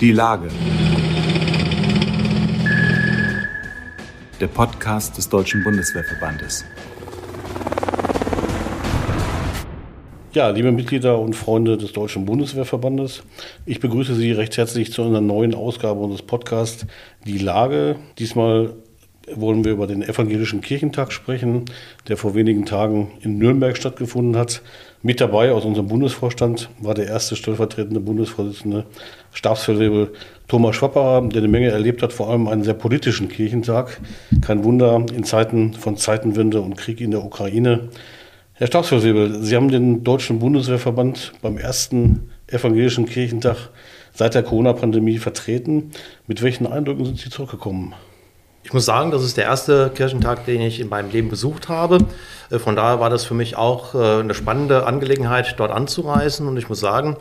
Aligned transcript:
Die 0.00 0.12
Lage. 0.12 0.48
Der 4.40 4.46
Podcast 4.46 5.18
des 5.18 5.28
Deutschen 5.28 5.62
Bundeswehrverbandes. 5.62 6.64
Ja, 10.32 10.48
liebe 10.48 10.72
Mitglieder 10.72 11.18
und 11.18 11.36
Freunde 11.36 11.76
des 11.76 11.92
Deutschen 11.92 12.24
Bundeswehrverbandes, 12.24 13.24
ich 13.66 13.80
begrüße 13.80 14.14
Sie 14.14 14.32
recht 14.32 14.56
herzlich 14.56 14.90
zu 14.90 15.02
einer 15.02 15.20
neuen 15.20 15.54
Ausgabe 15.54 16.00
unseres 16.00 16.22
Podcasts 16.22 16.86
Die 17.26 17.36
Lage. 17.36 17.96
Diesmal 18.18 18.76
wollen 19.34 19.64
wir 19.64 19.72
über 19.72 19.86
den 19.86 20.02
Evangelischen 20.02 20.60
Kirchentag 20.60 21.12
sprechen, 21.12 21.66
der 22.08 22.16
vor 22.16 22.34
wenigen 22.34 22.64
Tagen 22.64 23.10
in 23.20 23.38
Nürnberg 23.38 23.76
stattgefunden 23.76 24.36
hat. 24.36 24.62
Mit 25.02 25.20
dabei 25.20 25.52
aus 25.52 25.64
unserem 25.64 25.88
Bundesvorstand 25.88 26.68
war 26.80 26.94
der 26.94 27.06
erste 27.06 27.36
stellvertretende 27.36 28.00
Bundesvorsitzende 28.00 28.86
Stabsfeldwebel 29.32 30.12
Thomas 30.48 30.76
Schwapperer, 30.76 31.28
der 31.28 31.42
eine 31.42 31.48
Menge 31.48 31.68
erlebt 31.68 32.02
hat, 32.02 32.12
vor 32.12 32.28
allem 32.28 32.48
einen 32.48 32.64
sehr 32.64 32.74
politischen 32.74 33.28
Kirchentag. 33.28 34.00
Kein 34.40 34.64
Wunder 34.64 35.04
in 35.14 35.24
Zeiten 35.24 35.74
von 35.74 35.96
Zeitenwende 35.96 36.60
und 36.60 36.76
Krieg 36.76 37.00
in 37.00 37.12
der 37.12 37.24
Ukraine. 37.24 37.88
Herr 38.54 38.66
Stabsfeldwebel, 38.66 39.42
Sie 39.42 39.56
haben 39.56 39.70
den 39.70 40.04
Deutschen 40.04 40.38
Bundeswehrverband 40.38 41.32
beim 41.40 41.56
ersten 41.56 42.30
Evangelischen 42.46 43.06
Kirchentag 43.06 43.70
seit 44.12 44.34
der 44.34 44.42
Corona-Pandemie 44.42 45.18
vertreten. 45.18 45.92
Mit 46.26 46.42
welchen 46.42 46.66
Eindrücken 46.66 47.04
sind 47.04 47.18
Sie 47.18 47.30
zurückgekommen? 47.30 47.94
Ich 48.62 48.74
muss 48.74 48.84
sagen, 48.84 49.10
das 49.10 49.24
ist 49.24 49.38
der 49.38 49.44
erste 49.44 49.90
Kirchentag, 49.94 50.44
den 50.44 50.60
ich 50.60 50.80
in 50.80 50.90
meinem 50.90 51.10
Leben 51.10 51.30
besucht 51.30 51.68
habe. 51.68 51.98
Äh, 52.50 52.58
von 52.58 52.76
daher 52.76 53.00
war 53.00 53.08
das 53.08 53.24
für 53.24 53.34
mich 53.34 53.56
auch 53.56 53.94
äh, 53.94 54.20
eine 54.20 54.34
spannende 54.34 54.86
Angelegenheit, 54.86 55.54
dort 55.56 55.70
anzureisen. 55.70 56.46
Und 56.46 56.58
ich 56.58 56.68
muss 56.68 56.78
sagen, 56.78 57.16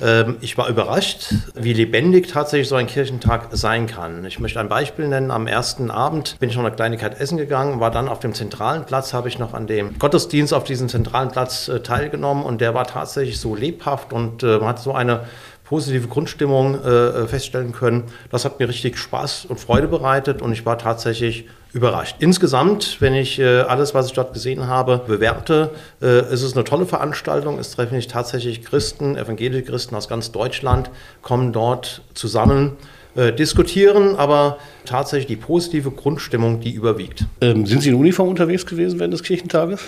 ähm, 0.00 0.38
ich 0.40 0.56
war 0.56 0.68
überrascht, 0.68 1.34
wie 1.54 1.74
lebendig 1.74 2.28
tatsächlich 2.28 2.68
so 2.68 2.76
ein 2.76 2.86
Kirchentag 2.86 3.48
sein 3.50 3.86
kann. 3.86 4.24
Ich 4.24 4.38
möchte 4.38 4.60
ein 4.60 4.70
Beispiel 4.70 5.08
nennen. 5.08 5.30
Am 5.30 5.46
ersten 5.46 5.90
Abend 5.90 6.38
bin 6.40 6.48
ich 6.48 6.56
noch 6.56 6.64
eine 6.64 6.74
Kleinigkeit 6.74 7.20
essen 7.20 7.36
gegangen, 7.36 7.80
war 7.80 7.90
dann 7.90 8.08
auf 8.08 8.20
dem 8.20 8.32
zentralen 8.32 8.86
Platz, 8.86 9.12
habe 9.12 9.28
ich 9.28 9.38
noch 9.38 9.52
an 9.52 9.66
dem 9.66 9.98
Gottesdienst 9.98 10.54
auf 10.54 10.64
diesem 10.64 10.88
zentralen 10.88 11.30
Platz 11.30 11.68
äh, 11.68 11.80
teilgenommen 11.80 12.44
und 12.44 12.62
der 12.62 12.72
war 12.72 12.86
tatsächlich 12.86 13.38
so 13.38 13.54
lebhaft 13.54 14.12
und 14.14 14.42
hat 14.42 14.78
so 14.78 14.94
eine 14.94 15.26
positive 15.68 16.08
Grundstimmung 16.08 16.82
äh, 16.82 17.26
feststellen 17.26 17.72
können. 17.72 18.04
Das 18.30 18.44
hat 18.44 18.58
mir 18.58 18.68
richtig 18.68 18.96
Spaß 18.96 19.44
und 19.46 19.60
Freude 19.60 19.86
bereitet 19.86 20.40
und 20.40 20.52
ich 20.52 20.64
war 20.64 20.78
tatsächlich 20.78 21.44
überrascht. 21.74 22.16
Insgesamt, 22.20 23.00
wenn 23.00 23.14
ich 23.14 23.38
äh, 23.38 23.60
alles, 23.60 23.92
was 23.92 24.06
ich 24.06 24.14
dort 24.14 24.32
gesehen 24.32 24.66
habe, 24.66 25.02
bewerte, 25.06 25.70
äh, 26.00 26.32
ist 26.32 26.42
es 26.42 26.54
eine 26.54 26.64
tolle 26.64 26.86
Veranstaltung. 26.86 27.58
Es 27.58 27.72
treffen 27.72 27.96
sich 27.96 28.06
tatsächlich 28.06 28.64
Christen, 28.64 29.16
evangelische 29.16 29.64
Christen 29.64 29.94
aus 29.94 30.08
ganz 30.08 30.32
Deutschland, 30.32 30.90
kommen 31.20 31.52
dort 31.52 32.00
zusammen 32.14 32.78
äh, 33.14 33.32
diskutieren, 33.32 34.16
aber 34.16 34.58
tatsächlich 34.86 35.26
die 35.26 35.36
positive 35.36 35.90
Grundstimmung, 35.90 36.60
die 36.60 36.72
überwiegt. 36.72 37.26
Ähm, 37.42 37.66
sind 37.66 37.82
Sie 37.82 37.90
in 37.90 37.94
Uniform 37.94 38.28
unterwegs 38.28 38.64
gewesen 38.64 38.98
während 38.98 39.12
des 39.12 39.22
Kirchentages? 39.22 39.80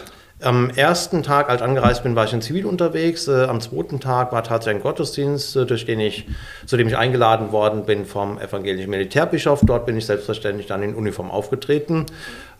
Am 0.42 0.70
ersten 0.70 1.22
Tag, 1.22 1.50
als 1.50 1.60
angereist 1.60 2.02
bin, 2.02 2.16
war 2.16 2.24
ich 2.24 2.32
in 2.32 2.40
Zivil 2.40 2.64
unterwegs. 2.64 3.28
Äh, 3.28 3.44
am 3.44 3.60
zweiten 3.60 4.00
Tag 4.00 4.32
war 4.32 4.42
tatsächlich 4.42 4.80
ein 4.80 4.82
Gottesdienst, 4.82 5.54
äh, 5.54 5.66
durch 5.66 5.84
den 5.84 6.00
ich, 6.00 6.26
zu 6.64 6.78
dem 6.78 6.88
ich 6.88 6.96
eingeladen 6.96 7.52
worden 7.52 7.84
bin 7.84 8.06
vom 8.06 8.38
evangelischen 8.38 8.88
Militärbischof. 8.88 9.60
Dort 9.62 9.84
bin 9.84 9.98
ich 9.98 10.06
selbstverständlich 10.06 10.66
dann 10.66 10.82
in 10.82 10.94
Uniform 10.94 11.30
aufgetreten. 11.30 12.06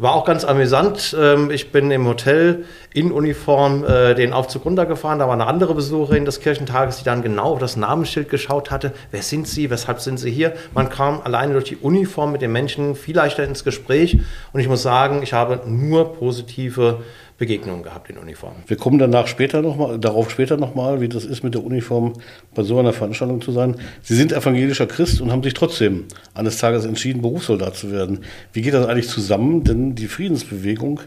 War 0.01 0.15
auch 0.15 0.25
ganz 0.25 0.47
amüsant. 0.47 1.15
Ähm, 1.21 1.51
ich 1.51 1.73
bin 1.73 1.91
im 1.91 2.07
Hotel 2.07 2.65
in 2.95 3.13
Uniform 3.13 3.85
äh, 3.85 4.15
den 4.15 4.33
Aufzug 4.33 4.65
runtergefahren. 4.65 5.19
Da 5.19 5.27
war 5.27 5.35
eine 5.35 5.47
andere 5.47 5.75
Besucherin 5.75 6.25
des 6.25 6.41
Kirchentages, 6.41 6.97
die 6.97 7.05
dann 7.05 7.21
genau 7.21 7.53
auf 7.53 7.59
das 7.59 7.77
Namensschild 7.77 8.31
geschaut 8.31 8.71
hatte. 8.71 8.95
Wer 9.11 9.21
sind 9.21 9.47
Sie? 9.47 9.69
Weshalb 9.69 10.01
sind 10.01 10.19
Sie 10.19 10.31
hier? 10.31 10.55
Man 10.73 10.89
kam 10.89 11.21
alleine 11.21 11.53
durch 11.53 11.67
die 11.67 11.77
Uniform 11.77 12.33
mit 12.33 12.41
den 12.41 12.51
Menschen 12.51 12.95
viel 12.95 13.15
leichter 13.15 13.45
ins 13.45 13.63
Gespräch. 13.63 14.19
Und 14.55 14.61
ich 14.61 14.69
muss 14.69 14.83
sagen, 14.83 15.23
ich 15.23 15.35
habe 15.35 15.61
nur 15.67 16.15
positive 16.15 17.01
Begegnungen 17.41 17.83
gehabt 17.83 18.11
in 18.11 18.19
Uniform. 18.19 18.53
Wir 18.67 18.77
kommen 18.77 18.99
danach 18.99 19.27
später 19.27 19.63
noch 19.63 19.75
mal, 19.75 19.99
darauf 19.99 20.31
später 20.31 20.59
nochmal, 20.59 21.01
wie 21.01 21.09
das 21.09 21.25
ist, 21.25 21.43
mit 21.43 21.55
der 21.55 21.65
Uniform 21.65 22.13
bei 22.55 22.63
so 22.63 22.79
einer 22.79 22.93
Veranstaltung 22.93 23.41
zu 23.41 23.51
sein. 23.51 23.77
Sie 24.03 24.15
sind 24.15 24.31
evangelischer 24.31 24.87
Christ 24.87 25.23
und 25.23 25.33
haben 25.33 25.43
sich 25.43 25.55
trotzdem 25.55 26.05
eines 26.35 26.59
Tages 26.59 26.85
entschieden, 26.85 27.23
Berufssoldat 27.23 27.77
zu 27.77 27.91
werden. 27.91 28.25
Wie 28.53 28.61
geht 28.61 28.75
das 28.75 28.87
eigentlich 28.87 29.09
zusammen? 29.09 29.65
Denn 29.65 29.90
die 29.95 30.07
Friedensbewegung, 30.07 31.01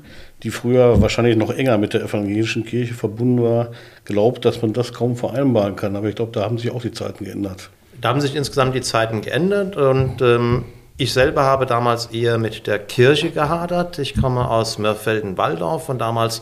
die 0.44 0.50
früher 0.50 1.02
wahrscheinlich 1.02 1.36
noch 1.36 1.52
enger 1.52 1.78
mit 1.78 1.94
der 1.94 2.04
evangelischen 2.04 2.66
Kirche 2.66 2.94
verbunden 2.94 3.44
war, 3.44 3.72
glaubt, 4.06 4.46
dass 4.46 4.62
man 4.62 4.74
das 4.74 4.94
kaum 4.94 5.16
vereinbaren 5.16 5.76
kann. 5.76 5.96
Aber 5.96 6.08
ich 6.10 6.16
glaube, 6.16 6.32
da 6.32 6.42
haben 6.42 6.58
sich 6.58 6.72
auch 6.72 6.82
die 6.82 6.92
Zeiten 6.92 7.26
geändert. 7.26 7.70
Da 8.02 8.10
haben 8.10 8.22
sich 8.22 8.36
insgesamt 8.36 8.76
die 8.76 8.82
Zeiten 8.82 9.22
geändert 9.22 9.78
und 9.78 10.22
ähm, 10.22 10.66
ich 10.98 11.14
selber 11.14 11.44
habe 11.44 11.66
damals 11.66 12.08
eher 12.08 12.38
mit 12.38 12.68
der 12.68 12.80
Kirche 12.80 13.32
gehadert. 13.32 13.98
Ich 14.00 14.20
komme 14.20 14.50
aus 14.50 14.78
Mörfelden-Walldorf 14.78 15.90
und 15.90 16.00
damals 16.00 16.42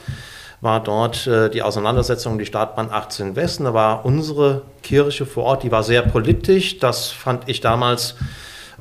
war 0.59 0.83
dort 0.83 1.25
äh, 1.27 1.49
die 1.49 1.63
Auseinandersetzung 1.63 2.37
die 2.37 2.45
Startbahn 2.45 2.89
18 2.91 3.35
Westen. 3.35 3.63
Da 3.63 3.73
war 3.73 4.05
unsere 4.05 4.63
Kirche 4.83 5.25
vor 5.25 5.43
Ort, 5.45 5.63
die 5.63 5.71
war 5.71 5.83
sehr 5.83 6.01
politisch. 6.01 6.79
Das 6.79 7.09
fand 7.09 7.49
ich 7.49 7.61
damals 7.61 8.15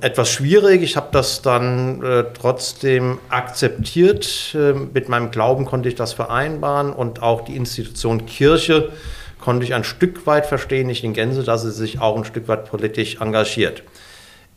etwas 0.01 0.31
schwierig. 0.31 0.83
Ich 0.83 0.97
habe 0.97 1.09
das 1.13 1.43
dann 1.43 2.03
äh, 2.03 2.25
trotzdem 2.39 3.19
akzeptiert. 3.29 4.55
Äh, 4.55 4.73
mit 4.73 5.09
meinem 5.09 5.31
Glauben 5.31 5.65
konnte 5.65 5.89
ich 5.89 5.95
das 5.95 6.13
vereinbaren 6.13 6.93
und 6.93 7.23
auch 7.23 7.43
die 7.43 7.57
Institution 7.57 8.27
Kirche 8.27 8.91
konnte 9.41 9.65
ich 9.65 9.75
ein 9.75 9.85
Stück 9.85 10.27
weit 10.27 10.47
verstehen, 10.47 10.87
nicht 10.87 11.03
in 11.03 11.15
Gänze, 11.15 11.43
dass 11.43 11.63
sie 11.63 11.73
sich 11.73 12.01
auch 12.01 12.17
ein 12.17 12.25
Stück 12.25 12.47
weit 12.49 12.69
politisch 12.69 13.21
engagiert. 13.21 13.83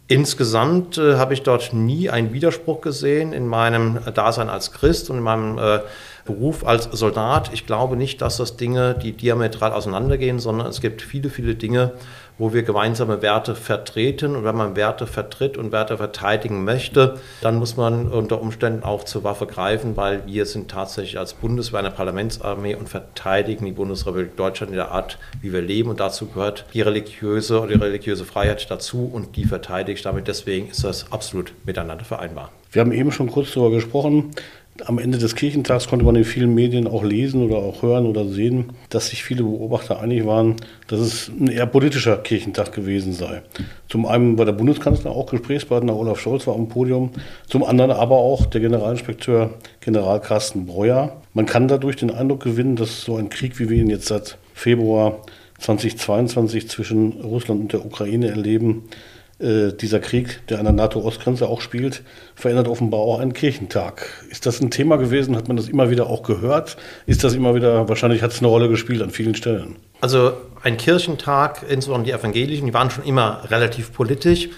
Insgesamt 0.08 0.98
äh, 0.98 1.16
habe 1.16 1.34
ich 1.34 1.44
dort 1.44 1.74
nie 1.74 2.10
einen 2.10 2.34
Widerspruch 2.34 2.82
gesehen 2.82 3.32
in 3.32 3.48
meinem 3.48 4.00
Dasein 4.14 4.50
als 4.50 4.74
Christ 4.74 5.10
und 5.10 5.18
in 5.18 5.24
meinem 5.24 5.58
äh, 5.58 5.80
Beruf 6.26 6.66
als 6.66 6.86
Soldat. 6.86 7.52
Ich 7.54 7.66
glaube 7.66 7.98
nicht, 7.98 8.22
dass 8.22 8.38
das 8.38 8.56
Dinge, 8.56 8.96
die 8.96 9.12
diametral 9.12 9.74
auseinandergehen, 9.74 10.40
sondern 10.40 10.68
es 10.68 10.80
gibt 10.80 11.02
viele, 11.02 11.30
viele 11.30 11.56
Dinge, 11.56 11.94
wo 12.38 12.54
wir 12.54 12.64
gemeinsame 12.64 13.22
Werte 13.22 13.56
vertreten. 13.56 14.36
Und 14.36 14.44
wenn 14.44 14.56
man 14.56 14.76
Werte 14.76 15.06
vertritt 15.06 15.58
und 15.58 15.72
Werte 15.72 15.98
verteidigen 15.98 16.64
möchte, 16.64 17.20
dann 17.42 17.58
muss 17.58 17.78
man 17.78 18.08
unter 18.08 18.42
Umständen 18.42 18.84
auch 18.84 19.04
zur 19.04 19.24
Waffe 19.24 19.46
greifen, 19.46 19.98
weil 19.98 20.26
wir 20.26 20.46
sind 20.46 20.72
tatsächlich 20.72 21.20
als 21.20 21.34
Bundeswehr 21.34 21.80
eine 21.80 21.92
Parlamentsarmee 21.92 22.76
und 22.76 22.90
verteidigen 22.90 23.66
die 23.66 23.72
Bundesrepublik 23.72 24.36
Deutschland 24.36 24.72
in 24.72 24.78
der 24.78 24.92
Art, 24.92 25.18
wie 25.42 25.54
wir 25.54 25.62
leben. 25.62 25.90
Und 25.90 26.00
dazu 26.00 26.28
gehört 26.28 26.66
die 26.74 26.82
religiöse 26.82 27.60
oder 27.60 27.74
die 27.74 27.80
religiöse 27.80 28.26
Freiheit 28.26 28.70
dazu 28.70 29.10
und 29.12 29.36
die 29.36 29.46
verteidige 29.46 29.98
ich 29.98 30.04
damit. 30.04 30.28
Deswegen 30.28 30.70
ist 30.70 30.84
das 30.84 31.12
absolut 31.12 31.54
miteinander 31.66 32.06
vereinbar. 32.06 32.52
Wir 32.72 32.82
haben 32.82 32.92
eben 32.92 33.12
schon 33.12 33.30
kurz 33.30 33.54
darüber 33.54 33.76
gesprochen. 33.76 34.32
Am 34.86 34.98
Ende 34.98 35.20
des 35.20 35.36
Kirchentags 35.36 35.88
konnte 35.88 36.04
man 36.04 36.16
in 36.16 36.24
vielen 36.24 36.56
Medien 36.56 36.88
auch 36.88 37.04
lesen 37.04 37.44
oder 37.44 37.58
auch 37.58 37.84
hören 37.84 38.08
oder 38.08 38.26
sehen, 38.26 38.72
dass 38.90 39.08
sich 39.08 39.24
viele 39.24 39.44
Beobachter 39.44 40.00
einig 40.00 40.26
waren, 40.26 40.56
dass 40.88 41.00
es 41.00 41.30
ein 41.30 41.48
eher 41.48 41.68
politischer 41.68 42.18
Kirchentag 42.18 42.72
gewesen 42.72 43.14
sei. 43.14 43.44
Zum 43.88 44.08
einen 44.08 44.36
war 44.40 44.46
der 44.46 44.54
Bundeskanzler 44.54 45.12
auch 45.12 45.30
Gesprächspartner, 45.30 45.96
Olaf 45.96 46.20
Scholz 46.20 46.48
war 46.48 46.56
am 46.56 46.70
Podium, 46.70 47.12
zum 47.48 47.64
anderen 47.64 47.92
aber 47.92 48.18
auch 48.18 48.48
der 48.48 48.62
Generalinspekteur 48.62 49.52
General 49.80 50.20
Carsten 50.20 50.66
Breuer. 50.66 51.22
Man 51.36 51.46
kann 51.46 51.68
dadurch 51.68 51.98
den 51.98 52.10
Eindruck 52.10 52.42
gewinnen, 52.42 52.76
dass 52.76 53.02
so 53.02 53.16
ein 53.18 53.30
Krieg, 53.30 53.60
wie 53.60 53.70
wir 53.70 53.78
ihn 53.78 53.92
jetzt 53.92 54.08
seit 54.08 54.40
Februar 54.56 55.20
2022 55.60 56.68
zwischen 56.68 57.12
Russland 57.22 57.62
und 57.62 57.74
der 57.74 57.86
Ukraine 57.86 58.30
erleben, 58.30 58.90
äh, 59.44 59.74
dieser 59.74 60.00
Krieg, 60.00 60.40
der 60.48 60.60
an 60.60 60.66
der 60.66 60.74
NATO-Ostgrenze 60.74 61.48
auch 61.48 61.62
spielt, 61.62 62.04
verändert 62.34 62.68
offenbar 62.68 63.02
auch 63.02 63.20
einen 63.20 63.34
Kirchentag. 63.34 64.08
Ist 64.30 64.46
das 64.46 64.62
ein 64.62 64.72
Thema 64.72 64.98
gewesen? 64.98 65.36
Hat 65.36 65.48
man 65.48 65.58
das 65.58 65.68
immer 65.68 65.90
wieder 65.90 66.08
auch 66.08 66.24
gehört? 66.24 66.78
Ist 67.06 67.24
das 67.24 67.34
immer 67.34 67.54
wieder, 67.54 67.90
wahrscheinlich 67.90 68.24
hat 68.24 68.32
es 68.32 68.40
eine 68.40 68.48
Rolle 68.48 68.70
gespielt 68.70 69.02
an 69.02 69.12
vielen 69.12 69.36
Stellen? 69.36 69.76
Also 70.02 70.34
ein 70.64 70.78
Kirchentag, 70.78 71.64
insbesondere 71.70 72.06
die 72.06 72.20
Evangelischen, 72.20 72.68
die 72.68 72.74
waren 72.74 72.90
schon 72.90 73.04
immer 73.04 73.44
relativ 73.50 73.94
politisch. 73.94 74.50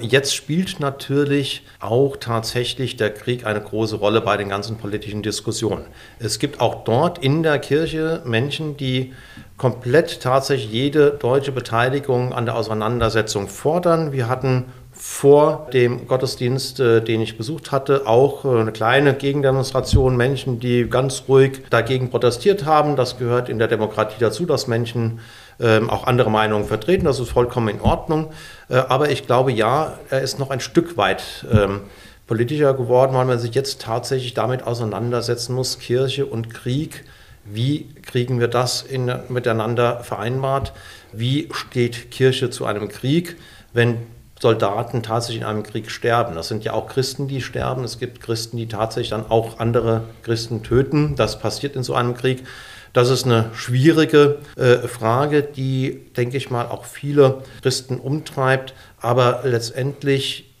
Jetzt 0.00 0.34
spielt 0.34 0.80
natürlich 0.80 1.62
auch 1.78 2.16
tatsächlich 2.16 2.96
der 2.96 3.14
Krieg 3.14 3.46
eine 3.46 3.60
große 3.60 3.94
Rolle 3.96 4.20
bei 4.20 4.36
den 4.36 4.48
ganzen 4.48 4.76
politischen 4.76 5.22
Diskussionen. 5.22 5.86
Es 6.18 6.40
gibt 6.40 6.60
auch 6.60 6.82
dort 6.82 7.18
in 7.18 7.44
der 7.44 7.60
Kirche 7.60 8.20
Menschen, 8.24 8.76
die 8.76 9.12
komplett 9.56 10.20
tatsächlich 10.20 10.72
jede 10.72 11.12
deutsche 11.12 11.52
Beteiligung 11.52 12.32
an 12.32 12.44
der 12.44 12.56
Auseinandersetzung 12.56 13.46
fordern. 13.46 14.10
Wir 14.10 14.28
hatten 14.28 14.64
vor 14.94 15.68
dem 15.72 16.06
Gottesdienst, 16.06 16.78
äh, 16.80 17.02
den 17.02 17.20
ich 17.20 17.36
besucht 17.36 17.72
hatte, 17.72 18.06
auch 18.06 18.44
äh, 18.44 18.60
eine 18.60 18.72
kleine 18.72 19.14
Gegendemonstration, 19.14 20.16
Menschen, 20.16 20.60
die 20.60 20.88
ganz 20.88 21.24
ruhig 21.28 21.62
dagegen 21.68 22.10
protestiert 22.10 22.64
haben. 22.64 22.96
Das 22.96 23.18
gehört 23.18 23.48
in 23.48 23.58
der 23.58 23.68
Demokratie 23.68 24.16
dazu, 24.20 24.46
dass 24.46 24.68
Menschen 24.68 25.20
ähm, 25.60 25.90
auch 25.90 26.06
andere 26.06 26.30
Meinungen 26.30 26.64
vertreten. 26.64 27.04
Das 27.04 27.18
ist 27.18 27.30
vollkommen 27.30 27.68
in 27.68 27.80
Ordnung. 27.80 28.30
Äh, 28.68 28.76
aber 28.76 29.10
ich 29.10 29.26
glaube, 29.26 29.52
ja, 29.52 29.98
er 30.10 30.22
ist 30.22 30.38
noch 30.38 30.50
ein 30.50 30.60
Stück 30.60 30.96
weit 30.96 31.44
ähm, 31.52 31.80
politischer 32.26 32.72
geworden, 32.74 33.14
weil 33.14 33.26
man 33.26 33.38
sich 33.38 33.54
jetzt 33.54 33.82
tatsächlich 33.82 34.34
damit 34.34 34.64
auseinandersetzen 34.64 35.54
muss, 35.54 35.78
Kirche 35.78 36.24
und 36.26 36.52
Krieg 36.54 37.04
Wie 37.44 37.88
kriegen 38.02 38.40
wir 38.40 38.48
das 38.48 38.82
in, 38.82 39.12
miteinander 39.28 40.00
vereinbart? 40.02 40.72
Wie 41.12 41.48
steht 41.52 42.10
Kirche 42.10 42.48
zu 42.48 42.64
einem 42.64 42.88
Krieg, 42.88 43.36
wenn 43.74 43.98
Soldaten 44.44 45.02
tatsächlich 45.02 45.40
in 45.40 45.48
einem 45.48 45.62
Krieg 45.62 45.90
sterben? 45.90 46.34
Das 46.34 46.48
sind 46.48 46.64
ja 46.64 46.74
auch 46.74 46.86
Christen, 46.86 47.28
die 47.28 47.40
sterben. 47.40 47.82
Es 47.82 47.98
gibt 47.98 48.20
Christen, 48.20 48.58
die 48.58 48.68
tatsächlich 48.68 49.08
dann 49.08 49.30
auch 49.30 49.58
andere 49.58 50.02
Christen 50.22 50.62
töten. 50.62 51.16
Das 51.16 51.38
passiert 51.38 51.76
in 51.76 51.82
so 51.82 51.94
einem 51.94 52.12
Krieg. 52.12 52.44
Das 52.92 53.08
ist 53.08 53.24
eine 53.24 53.46
schwierige 53.54 54.40
äh, 54.58 54.86
Frage, 54.86 55.42
die, 55.42 56.12
denke 56.14 56.36
ich 56.36 56.50
mal, 56.50 56.66
auch 56.66 56.84
viele 56.84 57.38
Christen 57.62 57.98
umtreibt. 57.98 58.74
Aber 59.00 59.40
letztendlich 59.44 60.52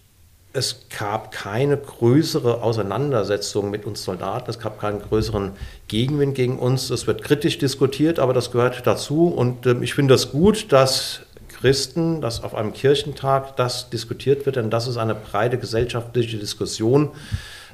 es 0.54 0.86
gab 0.98 1.30
keine 1.30 1.76
größere 1.76 2.62
Auseinandersetzung 2.62 3.70
mit 3.70 3.84
uns 3.84 4.04
Soldaten, 4.04 4.48
es 4.48 4.60
gab 4.60 4.80
keinen 4.80 5.02
größeren 5.02 5.50
Gegenwind 5.88 6.36
gegen 6.36 6.58
uns. 6.58 6.90
Es 6.90 7.06
wird 7.06 7.22
kritisch 7.22 7.58
diskutiert, 7.58 8.18
aber 8.18 8.32
das 8.32 8.50
gehört 8.50 8.86
dazu. 8.86 9.26
Und 9.26 9.66
äh, 9.66 9.74
ich 9.82 9.92
finde 9.92 10.14
das 10.14 10.30
gut, 10.30 10.72
dass 10.72 11.23
Christen, 11.64 12.20
dass 12.20 12.44
auf 12.44 12.54
einem 12.54 12.74
Kirchentag 12.74 13.56
das 13.56 13.88
diskutiert 13.88 14.44
wird, 14.44 14.56
denn 14.56 14.68
das 14.68 14.86
ist 14.86 14.98
eine 14.98 15.14
breite 15.14 15.56
gesellschaftliche 15.56 16.36
Diskussion, 16.36 17.08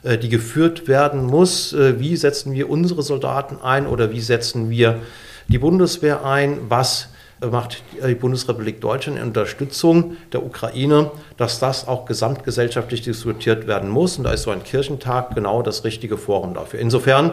äh, 0.04 0.16
die 0.16 0.28
geführt 0.28 0.86
werden 0.86 1.24
muss. 1.24 1.72
Äh, 1.72 1.98
wie 1.98 2.14
setzen 2.14 2.52
wir 2.52 2.70
unsere 2.70 3.02
Soldaten 3.02 3.56
ein 3.60 3.88
oder 3.88 4.12
wie 4.12 4.20
setzen 4.20 4.70
wir 4.70 5.00
die 5.48 5.58
Bundeswehr 5.58 6.24
ein? 6.24 6.58
Was 6.68 7.08
macht 7.48 7.82
die 8.06 8.14
Bundesrepublik 8.14 8.80
Deutschland 8.80 9.18
in 9.18 9.24
Unterstützung 9.24 10.16
der 10.32 10.44
Ukraine, 10.44 11.10
dass 11.36 11.58
das 11.58 11.88
auch 11.88 12.04
gesamtgesellschaftlich 12.04 13.02
diskutiert 13.02 13.66
werden 13.66 13.88
muss. 13.88 14.18
Und 14.18 14.24
da 14.24 14.32
ist 14.32 14.42
so 14.42 14.50
ein 14.50 14.62
Kirchentag 14.62 15.34
genau 15.34 15.62
das 15.62 15.84
richtige 15.84 16.18
Forum 16.18 16.54
dafür. 16.54 16.80
Insofern, 16.80 17.32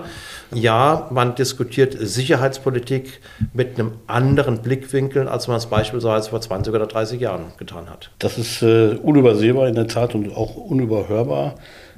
ja, 0.54 1.08
man 1.12 1.36
diskutiert 1.36 1.98
Sicherheitspolitik 2.00 3.20
mit 3.54 3.78
einem 3.78 3.94
anderen 4.08 4.62
Blickwinkel, 4.62 5.28
als 5.28 5.48
man 5.48 5.58
es 5.58 5.66
beispielsweise 5.66 6.30
vor 6.30 6.40
20 6.40 6.74
oder 6.74 6.88
30 6.88 7.20
Jahren 7.20 7.52
getan 7.58 7.90
hat. 7.90 8.12
Das 8.20 8.38
ist 8.38 8.62
äh, 8.62 8.96
unübersehbar 9.02 9.68
in 9.68 9.76
der 9.76 9.88
Tat 9.88 10.16
und 10.16 10.34
auch 10.36 10.56
unüberhörbar. 10.56 11.56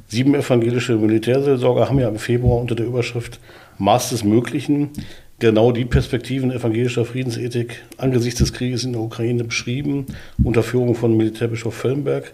Sieben 0.07 0.33
evangelische 0.33 0.95
Militärseelsorger 0.95 1.87
haben 1.87 1.99
ja 1.99 2.09
im 2.09 2.17
Februar 2.17 2.59
unter 2.59 2.73
der 2.73 2.87
Überschrift 2.87 3.39
Maß 3.77 4.09
des 4.09 4.23
Möglichen 4.23 4.89
genau 5.39 5.71
die 5.71 5.85
Perspektiven 5.85 6.51
evangelischer 6.51 7.05
Friedensethik 7.05 7.83
angesichts 7.97 8.39
des 8.39 8.53
Krieges 8.53 8.83
in 8.83 8.93
der 8.93 9.01
Ukraine 9.01 9.45
beschrieben, 9.45 10.05
unter 10.43 10.63
Führung 10.63 10.95
von 10.95 11.15
Militärbischof 11.15 11.73
Völlenberg. 11.73 12.33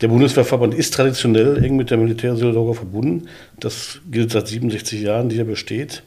Der 0.00 0.08
Bundeswehrverband 0.08 0.74
ist 0.74 0.94
traditionell 0.94 1.62
eng 1.62 1.76
mit 1.76 1.90
der 1.90 1.98
Militärseelsorge 1.98 2.74
verbunden. 2.74 3.28
Das 3.58 4.00
gilt 4.10 4.30
seit 4.30 4.48
67 4.48 5.02
Jahren, 5.02 5.28
die 5.28 5.38
er 5.38 5.44
besteht. 5.44 6.02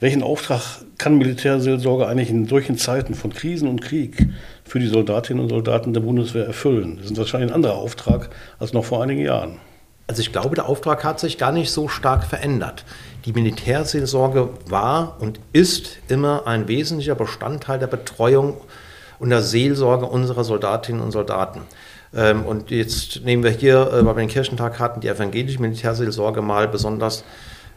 Welchen 0.00 0.22
Auftrag 0.22 0.62
kann 0.96 1.18
Militärseelsorge 1.18 2.06
eigentlich 2.06 2.30
in 2.30 2.46
solchen 2.46 2.78
Zeiten 2.78 3.14
von 3.14 3.32
Krisen 3.32 3.68
und 3.68 3.82
Krieg 3.82 4.28
für 4.64 4.78
die 4.78 4.86
Soldatinnen 4.86 5.42
und 5.42 5.48
Soldaten 5.48 5.92
der 5.92 6.00
Bundeswehr 6.00 6.46
erfüllen? 6.46 6.98
Das 6.98 7.10
ist 7.10 7.16
wahrscheinlich 7.16 7.50
ein 7.50 7.54
anderer 7.54 7.74
Auftrag 7.74 8.30
als 8.60 8.72
noch 8.72 8.84
vor 8.84 9.02
einigen 9.02 9.22
Jahren. 9.22 9.56
Also 10.08 10.22
ich 10.22 10.32
glaube, 10.32 10.54
der 10.54 10.66
Auftrag 10.66 11.04
hat 11.04 11.20
sich 11.20 11.36
gar 11.36 11.52
nicht 11.52 11.70
so 11.70 11.86
stark 11.86 12.24
verändert. 12.24 12.84
Die 13.26 13.34
Militärseelsorge 13.34 14.48
war 14.66 15.18
und 15.20 15.38
ist 15.52 15.98
immer 16.08 16.46
ein 16.46 16.66
wesentlicher 16.66 17.14
Bestandteil 17.14 17.78
der 17.78 17.88
Betreuung 17.88 18.58
und 19.18 19.28
der 19.28 19.42
Seelsorge 19.42 20.06
unserer 20.06 20.44
Soldatinnen 20.44 21.02
und 21.02 21.10
Soldaten. 21.10 21.60
Ähm, 22.14 22.46
und 22.46 22.70
jetzt 22.70 23.22
nehmen 23.24 23.42
wir 23.42 23.50
hier, 23.50 23.92
äh, 23.92 24.06
weil 24.06 24.16
wir 24.16 24.22
den 24.22 24.28
Kirchentag 24.28 24.78
hatten, 24.78 25.00
die 25.00 25.08
evangelische 25.08 25.60
Militärseelsorge 25.60 26.40
mal 26.40 26.68
besonders 26.68 27.22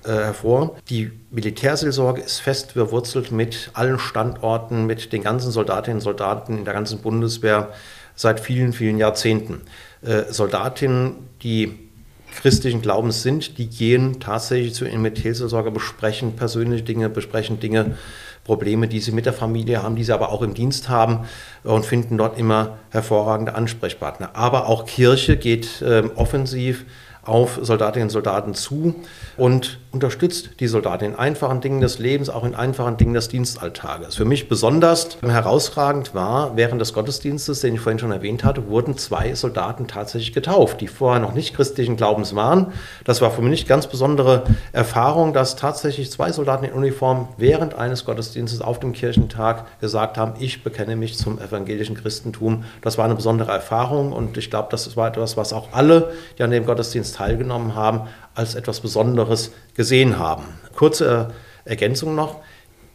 äh, 0.05 0.13
hervor. 0.13 0.77
Die 0.89 1.11
Militärseelsorge 1.31 2.21
ist 2.21 2.39
fest 2.39 2.71
verwurzelt 2.71 3.33
mit 3.33 3.71
allen 3.73 3.99
Standorten, 3.99 4.85
mit 4.85 5.11
den 5.11 5.21
ganzen 5.21 5.51
Soldatinnen 5.51 5.97
und 5.97 6.03
Soldaten 6.03 6.59
in 6.59 6.63
der 6.63 6.73
ganzen 6.73 6.99
Bundeswehr 6.99 7.69
seit 8.15 8.39
vielen, 8.39 8.71
vielen 8.71 8.97
Jahrzehnten. 8.97 9.63
Äh, 10.01 10.31
Soldatinnen, 10.31 11.27
die 11.43 11.90
christlichen 12.35 12.81
Glaubens 12.81 13.21
sind, 13.21 13.57
die 13.57 13.67
gehen 13.67 14.19
tatsächlich 14.19 14.73
zu 14.73 14.85
ihren 14.85 15.01
Methelseelsorger, 15.01 15.71
besprechen 15.71 16.35
persönliche 16.35 16.83
Dinge, 16.83 17.09
besprechen 17.09 17.59
Dinge, 17.59 17.97
Probleme, 18.43 18.87
die 18.87 18.99
sie 18.99 19.11
mit 19.11 19.25
der 19.25 19.33
Familie 19.33 19.83
haben, 19.83 19.95
die 19.95 20.03
sie 20.03 20.13
aber 20.13 20.31
auch 20.31 20.41
im 20.41 20.53
Dienst 20.53 20.89
haben 20.89 21.25
und 21.63 21.85
finden 21.85 22.17
dort 22.17 22.39
immer 22.39 22.79
hervorragende 22.89 23.53
Ansprechpartner. 23.53 24.31
Aber 24.33 24.67
auch 24.67 24.85
Kirche 24.85 25.37
geht 25.37 25.81
äh, 25.81 26.03
offensiv 26.15 26.85
auf 27.23 27.59
Soldatinnen 27.61 28.07
und 28.07 28.11
Soldaten 28.11 28.53
zu 28.55 28.95
und 29.37 29.79
unterstützt 29.91 30.51
die 30.59 30.67
Soldaten 30.67 31.03
in 31.03 31.15
einfachen 31.15 31.59
Dingen 31.59 31.81
des 31.81 31.99
Lebens, 31.99 32.29
auch 32.29 32.45
in 32.45 32.55
einfachen 32.55 32.95
Dingen 32.95 33.13
des 33.13 33.27
Dienstalltages. 33.27 34.15
Für 34.15 34.25
mich 34.25 34.47
besonders 34.47 35.17
herausragend 35.21 36.15
war, 36.15 36.55
während 36.55 36.79
des 36.79 36.93
Gottesdienstes, 36.93 37.59
den 37.59 37.75
ich 37.75 37.81
vorhin 37.81 37.99
schon 37.99 38.11
erwähnt 38.11 38.45
hatte, 38.45 38.67
wurden 38.69 38.97
zwei 38.97 39.35
Soldaten 39.35 39.87
tatsächlich 39.87 40.31
getauft, 40.33 40.79
die 40.79 40.87
vorher 40.87 41.19
noch 41.19 41.33
nicht 41.33 41.55
christlichen 41.55 41.97
Glaubens 41.97 42.35
waren. 42.35 42.71
Das 43.03 43.21
war 43.21 43.31
für 43.31 43.41
mich 43.41 43.67
ganz 43.67 43.87
besondere 43.87 44.43
Erfahrung, 44.71 45.33
dass 45.33 45.57
tatsächlich 45.57 46.09
zwei 46.09 46.31
Soldaten 46.31 46.63
in 46.63 46.71
Uniform 46.71 47.27
während 47.37 47.73
eines 47.73 48.05
Gottesdienstes 48.05 48.61
auf 48.61 48.79
dem 48.79 48.93
Kirchentag 48.93 49.65
gesagt 49.81 50.17
haben, 50.17 50.33
ich 50.39 50.63
bekenne 50.63 50.95
mich 50.95 51.17
zum 51.17 51.37
evangelischen 51.39 51.95
Christentum. 51.95 52.63
Das 52.81 52.97
war 52.97 53.05
eine 53.05 53.15
besondere 53.15 53.51
Erfahrung 53.51 54.13
und 54.13 54.37
ich 54.37 54.49
glaube, 54.49 54.69
das 54.71 54.95
war 54.95 55.09
etwas, 55.09 55.35
was 55.35 55.51
auch 55.51 55.69
alle, 55.73 56.13
die 56.37 56.43
an 56.43 56.51
dem 56.51 56.65
Gottesdienst 56.65 57.15
teilgenommen 57.15 57.75
haben, 57.75 58.07
als 58.35 58.55
etwas 58.55 58.79
Besonderes 58.79 59.51
gesehen 59.75 60.17
haben. 60.17 60.43
Kurze 60.75 61.33
Ergänzung 61.65 62.15
noch. 62.15 62.37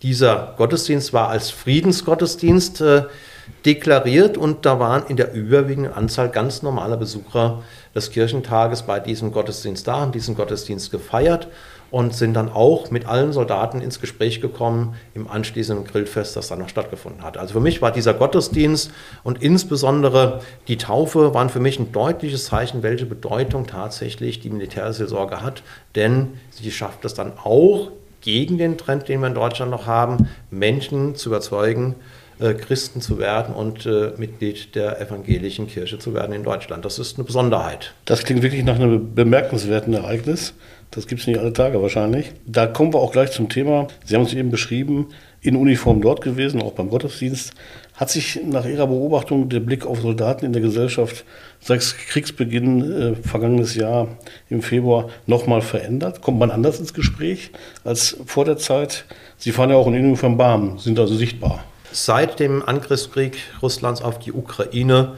Dieser 0.03 0.55
Gottesdienst 0.57 1.13
war 1.13 1.29
als 1.29 1.51
Friedensgottesdienst 1.51 2.81
äh, 2.81 3.05
deklariert 3.65 4.37
und 4.37 4.67
da 4.67 4.79
waren 4.79 5.07
in 5.07 5.17
der 5.17 5.33
überwiegenden 5.33 5.93
Anzahl 5.93 6.29
ganz 6.29 6.63
normale 6.63 6.97
Besucher 6.97 7.63
des 7.95 8.11
Kirchentages 8.11 8.83
bei 8.83 9.01
diesem 9.01 9.33
Gottesdienst 9.33 9.87
da, 9.87 10.01
haben 10.01 10.13
diesen 10.13 10.35
Gottesdienst 10.35 10.91
gefeiert 10.91 11.49
und 11.91 12.15
sind 12.15 12.35
dann 12.35 12.51
auch 12.51 12.91
mit 12.91 13.07
allen 13.07 13.33
Soldaten 13.33 13.81
ins 13.81 14.01
Gespräch 14.01 14.41
gekommen 14.41 14.95
im 15.15 15.29
anschließenden 15.29 15.87
Grillfest, 15.87 16.37
das 16.37 16.49
dann 16.49 16.59
noch 16.59 16.69
stattgefunden 16.69 17.23
hat. 17.23 17.37
Also 17.37 17.55
für 17.55 17.61
mich 17.61 17.83
war 17.83 17.93
dieser 17.93 18.15
Gottesdienst 18.15 18.91
und 19.23 19.43
insbesondere 19.43 20.41
die 20.69 20.79
Taufe 20.79 21.35
waren 21.35 21.49
für 21.49 21.61
mich 21.61 21.79
ein 21.79 21.93
deutliches 21.93 22.47
Zeichen, 22.47 22.83
welche 22.83 23.07
Bedeutung 23.07 23.67
tatsächlich 23.67 24.41
die 24.41 24.51
Militärseelsorge 24.51 25.43
hat, 25.43 25.63
denn 25.95 26.35
sie 26.51 26.71
schafft 26.71 27.05
es 27.05 27.15
dann 27.15 27.33
auch 27.43 27.91
gegen 28.21 28.59
den 28.59 28.77
Trend, 28.77 29.09
den 29.09 29.21
wir 29.21 29.29
in 29.29 29.35
Deutschland 29.35 29.71
noch 29.71 29.87
haben, 29.87 30.29
Menschen 30.51 31.15
zu 31.15 31.29
überzeugen, 31.29 31.95
äh, 32.39 32.53
Christen 32.53 33.01
zu 33.01 33.19
werden 33.19 33.55
und 33.55 33.87
äh, 33.87 34.13
Mitglied 34.19 34.75
der 34.75 35.01
evangelischen 35.01 35.69
Kirche 35.69 35.99
zu 35.99 36.13
werden 36.13 36.35
in 36.35 36.43
Deutschland. 36.43 36.85
Das 36.85 36.99
ist 36.99 37.17
eine 37.17 37.25
Besonderheit. 37.25 37.95
Das 38.05 38.25
klingt 38.25 38.43
wirklich 38.43 38.63
nach 38.63 38.75
einem 38.75 39.15
bemerkenswerten 39.15 39.95
Ereignis. 39.95 40.53
Das 40.91 41.07
gibt 41.07 41.21
es 41.21 41.27
nicht 41.27 41.39
alle 41.39 41.53
Tage 41.53 41.83
wahrscheinlich. 41.83 42.33
Da 42.47 42.67
kommen 42.67 42.95
wir 42.95 43.01
auch 43.01 43.13
gleich 43.13 43.31
zum 43.33 43.49
Thema. 43.49 43.89
Sie 44.05 44.15
haben 44.15 44.23
es 44.23 44.33
eben 44.33 44.51
beschrieben, 44.51 45.09
in 45.43 45.57
Uniform 45.57 46.01
dort 46.01 46.23
gewesen, 46.23 46.63
auch 46.63 46.73
beim 46.73 46.89
Gottesdienst. 46.89 47.53
Hat 47.95 48.11
sich 48.11 48.41
nach 48.45 48.67
Ihrer 48.67 48.87
Beobachtung 48.87 49.49
der 49.49 49.61
Blick 49.61 49.87
auf 49.87 50.01
Soldaten 50.01 50.45
in 50.45 50.53
der 50.53 50.63
Gesellschaft 50.63 51.25
seit 51.61 51.81
Kriegsbeginn 51.81 52.93
äh, 52.93 53.15
vergangenes 53.15 53.75
Jahr 53.75 54.09
im 54.49 54.63
Februar 54.63 55.09
nochmal 55.27 55.61
verändert? 55.61 56.21
Kommt 56.23 56.39
man 56.39 56.51
anders 56.51 56.79
ins 56.79 56.95
Gespräch 56.95 57.51
als 57.85 58.17
vor 58.27 58.45
der 58.45 58.57
Zeit? 58.57 59.05
Sie 59.39 59.53
fahren 59.53 59.71
ja 59.71 59.77
auch 59.77 59.87
in 59.87 59.95
Uniform 59.95 60.37
Barm, 60.37 60.79
sind 60.79 60.99
also 60.99 61.15
sichtbar. 61.15 61.65
Seit 61.93 62.41
dem 62.41 62.63
Angriffskrieg 62.63 63.39
Russlands 63.63 64.03
auf 64.03 64.19
die 64.19 64.33
Ukraine 64.33 65.15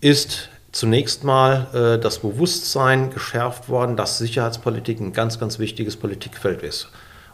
ist 0.00 0.50
zunächst 0.72 1.22
mal 1.22 1.68
äh, 1.74 2.00
das 2.00 2.18
Bewusstsein 2.18 3.10
geschärft 3.10 3.68
worden, 3.68 3.96
dass 3.96 4.18
Sicherheitspolitik 4.18 5.00
ein 5.00 5.12
ganz, 5.12 5.38
ganz 5.38 5.58
wichtiges 5.58 5.96
Politikfeld 5.96 6.62
ist. 6.62 6.88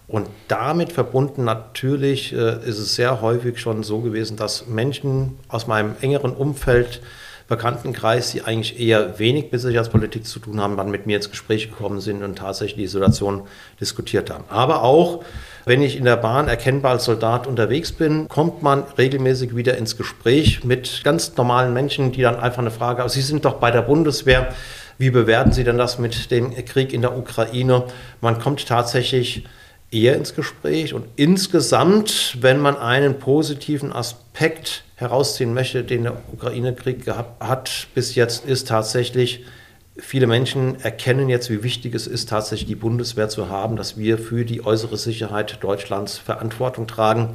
Und 0.08 0.26
damit 0.48 0.92
verbunden 0.92 1.44
natürlich 1.44 2.32
äh, 2.32 2.58
ist 2.64 2.78
es 2.78 2.94
sehr 2.94 3.20
häufig 3.20 3.60
schon 3.60 3.82
so 3.82 4.00
gewesen, 4.00 4.36
dass 4.36 4.66
Menschen 4.66 5.38
aus 5.48 5.66
meinem 5.66 5.94
engeren 6.00 6.32
Umfeld, 6.32 7.00
Bekanntenkreis, 7.48 8.32
die 8.32 8.42
eigentlich 8.42 8.78
eher 8.78 9.18
wenig 9.18 9.50
mit 9.50 9.60
Sicherheitspolitik 9.60 10.26
zu 10.26 10.38
tun 10.38 10.60
haben, 10.60 10.76
dann 10.76 10.90
mit 10.90 11.06
mir 11.06 11.16
ins 11.16 11.30
Gespräch 11.30 11.70
gekommen 11.70 12.00
sind 12.00 12.22
und 12.22 12.36
tatsächlich 12.36 12.76
die 12.76 12.86
Situation 12.86 13.42
diskutiert 13.80 14.30
haben. 14.30 14.44
Aber 14.50 14.82
auch 14.82 15.24
wenn 15.64 15.80
ich 15.80 15.96
in 15.96 16.04
der 16.04 16.16
Bahn 16.16 16.46
erkennbar 16.46 16.92
als 16.92 17.06
Soldat 17.06 17.46
unterwegs 17.46 17.92
bin, 17.92 18.28
kommt 18.28 18.62
man 18.62 18.84
regelmäßig 18.98 19.56
wieder 19.56 19.78
ins 19.78 19.96
Gespräch 19.96 20.62
mit 20.62 21.00
ganz 21.04 21.36
normalen 21.36 21.72
Menschen, 21.72 22.12
die 22.12 22.22
dann 22.22 22.36
einfach 22.36 22.58
eine 22.58 22.70
Frage 22.70 23.00
haben, 23.00 23.08
Sie 23.08 23.22
sind 23.22 23.46
doch 23.46 23.54
bei 23.54 23.70
der 23.70 23.82
Bundeswehr, 23.82 24.54
wie 24.98 25.10
bewerten 25.10 25.52
Sie 25.52 25.64
denn 25.64 25.78
das 25.78 25.98
mit 25.98 26.30
dem 26.30 26.54
Krieg 26.66 26.92
in 26.92 27.00
der 27.00 27.16
Ukraine? 27.16 27.84
Man 28.20 28.38
kommt 28.40 28.66
tatsächlich 28.66 29.44
eher 29.90 30.16
ins 30.16 30.34
Gespräch 30.34 30.94
und 30.94 31.06
insgesamt, 31.16 32.36
wenn 32.40 32.60
man 32.60 32.76
einen 32.76 33.18
positiven 33.18 33.92
Aspekt 33.92 34.84
herausziehen 34.96 35.54
möchte, 35.54 35.84
den 35.84 36.02
der 36.02 36.16
Ukraine-Krieg 36.32 37.04
gehabt 37.04 37.42
hat 37.42 37.88
bis 37.94 38.14
jetzt, 38.14 38.44
ist 38.44 38.68
tatsächlich 38.68 39.44
viele 39.98 40.26
Menschen 40.26 40.80
erkennen 40.80 41.28
jetzt, 41.28 41.50
wie 41.50 41.62
wichtig 41.62 41.94
es 41.94 42.06
ist, 42.06 42.28
tatsächlich 42.28 42.68
die 42.68 42.74
Bundeswehr 42.74 43.28
zu 43.28 43.48
haben, 43.48 43.76
dass 43.76 43.96
wir 43.96 44.18
für 44.18 44.44
die 44.44 44.64
äußere 44.64 44.96
Sicherheit 44.96 45.62
Deutschlands 45.62 46.18
Verantwortung 46.18 46.86
tragen. 46.86 47.34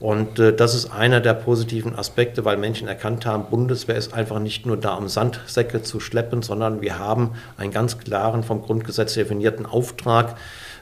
Und 0.00 0.38
äh, 0.38 0.54
das 0.54 0.74
ist 0.74 0.90
einer 0.90 1.20
der 1.20 1.34
positiven 1.34 1.96
Aspekte, 1.96 2.44
weil 2.44 2.56
Menschen 2.56 2.88
erkannt 2.88 3.24
haben, 3.24 3.48
Bundeswehr 3.48 3.96
ist 3.96 4.12
einfach 4.12 4.38
nicht 4.38 4.66
nur 4.66 4.76
da, 4.76 4.94
um 4.94 5.08
Sandsäcke 5.08 5.82
zu 5.82 6.00
schleppen, 6.00 6.42
sondern 6.42 6.82
wir 6.82 6.98
haben 6.98 7.30
einen 7.56 7.70
ganz 7.70 7.98
klaren, 7.98 8.42
vom 8.42 8.60
Grundgesetz 8.60 9.14
definierten 9.14 9.64
Auftrag. 9.64 10.36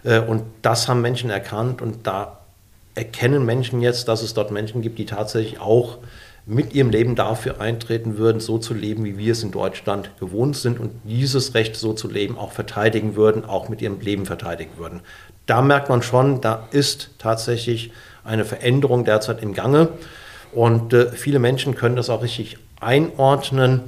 Äh, 0.05 0.21
und 0.21 0.43
das 0.63 0.89
haben 0.89 1.01
Menschen 1.01 1.31
erkannt 1.31 1.83
und 1.83 2.07
da 2.07 2.39
erkennen 2.95 3.45
Menschen 3.45 3.81
jetzt, 3.81 4.09
dass 4.09 4.23
es 4.23 4.35
dort 4.35 4.51
Menschen 4.51 4.83
gibt, 4.83 4.99
die 4.99 5.07
tatsächlich 5.07 5.61
auch 5.61 5.99
mit 6.45 6.75
ihrem 6.75 6.91
Leben 6.91 7.15
dafür 7.15 7.61
eintreten 7.61 8.19
würden, 8.19 8.41
so 8.41 8.59
zu 8.59 8.75
leben, 8.75 9.05
wie 9.05 9.17
wir 9.17 9.33
es 9.33 9.43
in 9.43 9.53
Deutschland 9.53 10.11
gewohnt 10.19 10.57
sind 10.57 10.81
und 10.81 10.91
dieses 11.05 11.55
Recht 11.55 11.77
so 11.77 11.93
zu 11.93 12.09
leben 12.09 12.37
auch 12.37 12.53
verteidigen 12.53 13.15
würden, 13.15 13.45
auch 13.45 13.69
mit 13.69 13.81
ihrem 13.81 14.01
Leben 14.01 14.27
verteidigen 14.27 14.73
würden. 14.77 15.01
Da 15.47 15.63
merkt 15.63 15.89
man 15.89 16.03
schon, 16.03 16.41
da 16.41 16.69
ist 16.73 17.11
tatsächlich 17.19 17.93
eine 18.25 18.45
Veränderung 18.45 19.05
derzeit 19.05 19.41
im 19.43 19.55
Gange 19.55 19.89
und 20.53 20.93
äh, 20.93 21.13
viele 21.13 21.39
Menschen 21.39 21.77
können 21.77 21.97
das 21.97 22.11
auch 22.11 22.23
richtig 22.23 22.59
einordnen. 22.81 23.83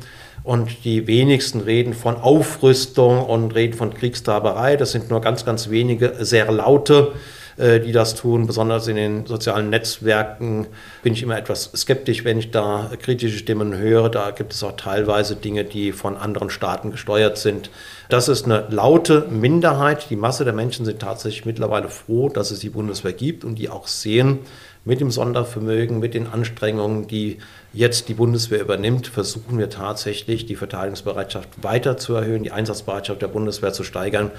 Und 0.44 0.84
die 0.84 1.06
wenigsten 1.08 1.60
reden 1.60 1.94
von 1.94 2.16
Aufrüstung 2.16 3.24
und 3.24 3.54
reden 3.54 3.74
von 3.74 3.92
Kriegstraberei. 3.92 4.76
Das 4.76 4.92
sind 4.92 5.10
nur 5.10 5.20
ganz, 5.20 5.44
ganz 5.44 5.70
wenige 5.70 6.14
sehr 6.20 6.52
laute 6.52 7.12
äh, 7.56 7.78
die 7.78 7.92
das 7.92 8.16
tun. 8.16 8.46
Besonders 8.46 8.88
in 8.88 8.96
den 8.96 9.26
sozialen 9.26 9.70
Netzwerken 9.70 10.66
bin 11.04 11.12
ich 11.12 11.22
immer 11.22 11.38
etwas 11.38 11.70
skeptisch, 11.76 12.24
wenn 12.24 12.38
ich 12.38 12.50
da 12.50 12.90
kritische 13.00 13.38
Stimmen 13.38 13.76
höre. 13.78 14.08
Da 14.08 14.32
gibt 14.32 14.52
es 14.52 14.64
auch 14.64 14.76
teilweise 14.76 15.36
Dinge, 15.36 15.64
die 15.64 15.92
von 15.92 16.16
anderen 16.16 16.50
Staaten 16.50 16.90
gesteuert 16.90 17.38
sind. 17.38 17.70
Das 18.08 18.28
ist 18.28 18.44
eine 18.44 18.66
laute 18.70 19.26
Minderheit. 19.30 20.10
Die 20.10 20.16
Masse 20.16 20.44
der 20.44 20.52
Menschen 20.52 20.84
sind 20.84 21.00
tatsächlich 21.00 21.44
mittlerweile 21.44 21.88
froh, 21.88 22.28
dass 22.28 22.50
es 22.50 22.58
die 22.58 22.70
Bundeswehr 22.70 23.12
gibt 23.12 23.44
und 23.44 23.54
die 23.54 23.68
auch 23.68 23.86
sehen, 23.86 24.40
mit 24.84 25.00
dem 25.00 25.10
Sondervermögen, 25.10 25.98
mit 25.98 26.14
den 26.14 26.26
Anstrengungen, 26.26 27.06
die 27.06 27.38
jetzt 27.72 28.08
die 28.08 28.14
Bundeswehr 28.14 28.60
übernimmt, 28.60 29.06
versuchen 29.06 29.58
wir 29.58 29.70
tatsächlich 29.70 30.46
die 30.46 30.56
Verteidigungsbereitschaft 30.56 31.48
weiter 31.62 31.96
zu 31.96 32.14
erhöhen, 32.14 32.42
die 32.42 32.52
Einsatzbereitschaft 32.52 33.22
der 33.22 33.28
Bundeswehr 33.28 33.72
zu 33.72 33.84
steigern. 33.84 34.30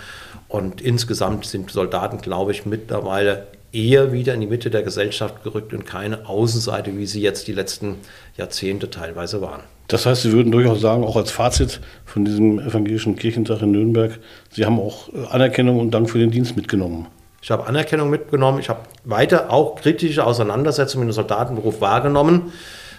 Und 0.47 0.81
insgesamt 0.81 1.45
sind 1.45 1.71
Soldaten, 1.71 2.19
glaube 2.19 2.51
ich, 2.51 2.65
mittlerweile 2.65 3.47
eher 3.71 4.13
wieder 4.13 4.33
in 4.33 4.41
die 4.41 4.47
Mitte 4.47 4.69
der 4.69 4.83
Gesellschaft 4.83 5.43
gerückt 5.43 5.73
und 5.73 5.85
keine 5.85 6.27
Außenseite, 6.29 6.97
wie 6.97 7.05
sie 7.05 7.21
jetzt 7.21 7.47
die 7.47 7.53
letzten 7.53 7.95
Jahrzehnte 8.37 8.89
teilweise 8.89 9.41
waren. 9.41 9.61
Das 9.87 10.05
heißt, 10.05 10.23
Sie 10.23 10.31
würden 10.31 10.51
durchaus 10.51 10.81
sagen, 10.81 11.03
auch 11.03 11.15
als 11.15 11.29
Fazit 11.29 11.79
von 12.05 12.25
diesem 12.25 12.59
evangelischen 12.59 13.15
Kirchentag 13.17 13.61
in 13.61 13.71
Nürnberg, 13.71 14.17
Sie 14.49 14.65
haben 14.65 14.79
auch 14.79 15.09
Anerkennung 15.29 15.79
und 15.79 15.91
Dank 15.91 16.09
für 16.09 16.17
den 16.17 16.31
Dienst 16.31 16.55
mitgenommen. 16.55 17.07
Ich 17.45 17.51
habe 17.51 17.67
Anerkennung 17.67 18.09
mitgenommen. 18.09 18.57
Ich 18.57 18.69
habe 18.69 18.79
weiter 19.03 19.51
auch 19.51 19.75
kritische 19.75 20.25
Auseinandersetzungen 20.25 21.05
mit 21.05 21.13
dem 21.13 21.15
Soldatenberuf 21.15 21.79
wahrgenommen. 21.79 22.51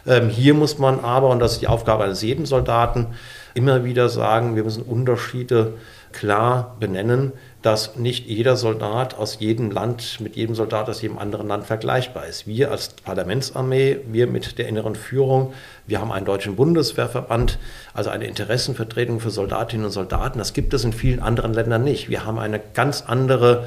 Ähm, 0.07 0.29
hier 0.29 0.55
muss 0.55 0.79
man 0.79 1.01
aber, 1.01 1.31
und 1.31 1.41
das 1.41 1.55
ist 1.55 1.63
die 1.63 1.67
Aufgabe 1.67 2.05
eines 2.05 2.23
jeden 2.23 2.47
Soldaten, 2.47 3.09
immer 3.55 3.85
wieder 3.85 4.09
sagen, 4.09 4.55
wir 4.55 4.63
müssen 4.63 4.85
Unterschiede 4.85 5.73
klar 6.13 6.77
benennen, 6.79 7.33
dass 7.63 7.97
nicht 7.97 8.29
jeder 8.29 8.55
Soldat 8.55 9.19
aus 9.19 9.41
jedem 9.41 9.73
Land 9.73 10.21
mit 10.21 10.37
jedem 10.37 10.55
Soldat 10.55 10.89
aus 10.89 11.03
jedem 11.03 11.19
anderen 11.19 11.49
Land 11.49 11.67
vergleichbar 11.67 12.27
ist. 12.27 12.47
Wir 12.47 12.71
als 12.71 12.91
Parlamentsarmee, 12.91 13.99
wir 14.07 14.29
mit 14.29 14.59
der 14.59 14.69
inneren 14.69 14.95
Führung, 14.95 15.55
wir 15.89 16.01
haben 16.01 16.13
einen 16.13 16.25
deutschen 16.25 16.55
Bundeswehrverband, 16.55 17.59
also 17.95 18.11
eine 18.11 18.27
Interessenvertretung 18.27 19.19
für 19.19 19.31
Soldatinnen 19.31 19.87
und 19.87 19.93
Soldaten. 19.93 20.39
Das 20.39 20.53
gibt 20.53 20.73
es 20.73 20.85
in 20.85 20.93
vielen 20.93 21.19
anderen 21.19 21.53
Ländern 21.53 21.83
nicht. 21.83 22.09
Wir 22.09 22.25
haben 22.25 22.39
eine 22.39 22.61
ganz 22.75 23.03
andere 23.09 23.67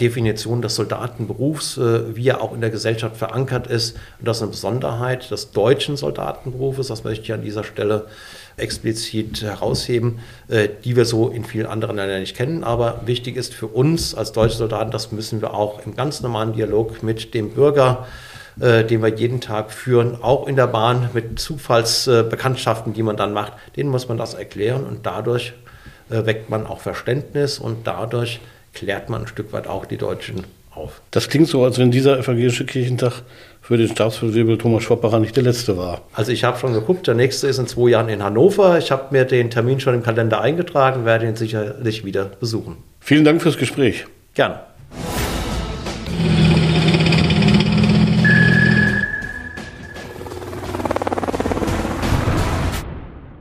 Definition 0.00 0.62
des 0.62 0.74
Soldatenberufs, 0.76 1.76
äh, 1.76 2.16
wie 2.16 2.28
er 2.28 2.40
auch 2.40 2.54
in 2.54 2.60
der 2.60 2.70
Gesellschaft 2.70 3.16
verankert 3.16 3.66
ist. 3.66 3.96
Und 4.18 4.26
das 4.26 4.38
ist 4.38 4.42
eine 4.42 4.50
Besonderheit 4.52 5.30
des 5.30 5.52
deutschen 5.52 5.96
Soldatenberufes, 5.96 6.88
das 6.88 7.04
möchte 7.04 7.24
ich 7.24 7.32
an 7.32 7.42
dieser 7.42 7.64
Stelle 7.64 8.06
explizit 8.56 9.42
herausheben, 9.42 10.20
äh, 10.48 10.68
die 10.84 10.96
wir 10.96 11.04
so 11.04 11.28
in 11.28 11.44
vielen 11.44 11.66
anderen 11.66 11.96
Ländern 11.96 12.20
nicht 12.20 12.36
kennen. 12.36 12.64
Aber 12.64 13.02
wichtig 13.04 13.36
ist 13.36 13.54
für 13.54 13.66
uns 13.66 14.14
als 14.14 14.32
deutsche 14.32 14.56
Soldaten, 14.56 14.90
das 14.90 15.12
müssen 15.12 15.40
wir 15.40 15.54
auch 15.54 15.84
im 15.84 15.94
ganz 15.94 16.22
normalen 16.22 16.54
Dialog 16.54 17.02
mit 17.02 17.34
dem 17.34 17.50
Bürger 17.50 18.06
äh, 18.60 18.84
den 18.84 19.00
wir 19.00 19.08
jeden 19.10 19.40
Tag 19.40 19.70
führen, 19.70 20.22
auch 20.22 20.48
in 20.48 20.56
der 20.56 20.66
Bahn 20.66 21.10
mit 21.14 21.38
Zufallsbekanntschaften, 21.38 22.92
die 22.92 23.02
man 23.02 23.16
dann 23.16 23.32
macht, 23.32 23.52
denen 23.76 23.90
muss 23.90 24.08
man 24.08 24.18
das 24.18 24.34
erklären 24.34 24.84
und 24.84 25.06
dadurch 25.06 25.54
weckt 26.08 26.50
man 26.50 26.66
auch 26.66 26.80
Verständnis 26.80 27.60
und 27.60 27.86
dadurch 27.86 28.40
klärt 28.74 29.08
man 29.08 29.22
ein 29.22 29.26
Stück 29.26 29.52
weit 29.52 29.66
auch 29.66 29.84
die 29.84 29.96
Deutschen 29.96 30.44
auf. 30.74 31.00
Das 31.10 31.28
klingt 31.28 31.48
so, 31.48 31.64
als 31.64 31.78
wenn 31.78 31.90
dieser 31.90 32.18
evangelische 32.18 32.64
Kirchentag 32.64 33.22
für 33.60 33.76
den 33.76 33.88
Stabsfeldwebel 33.88 34.58
Thomas 34.58 34.82
Schwappacher 34.82 35.20
nicht 35.20 35.36
der 35.36 35.42
letzte 35.42 35.76
war. 35.76 36.02
Also 36.12 36.32
ich 36.32 36.44
habe 36.44 36.58
schon 36.58 36.72
geguckt, 36.72 37.06
der 37.06 37.14
nächste 37.14 37.48
ist 37.48 37.58
in 37.58 37.66
zwei 37.66 37.90
Jahren 37.90 38.08
in 38.08 38.22
Hannover. 38.22 38.78
Ich 38.78 38.90
habe 38.90 39.06
mir 39.10 39.24
den 39.24 39.50
Termin 39.50 39.80
schon 39.80 39.94
im 39.94 40.02
Kalender 40.02 40.40
eingetragen, 40.40 41.04
werde 41.04 41.26
ihn 41.26 41.36
sicherlich 41.36 42.04
wieder 42.04 42.24
besuchen. 42.24 42.78
Vielen 43.00 43.24
Dank 43.24 43.42
fürs 43.42 43.58
Gespräch. 43.58 44.06
Gerne. 44.34 44.60